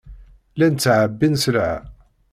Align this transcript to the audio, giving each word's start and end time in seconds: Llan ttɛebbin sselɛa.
Llan 0.55 0.73
ttɛebbin 0.75 1.35
sselɛa. 1.43 1.77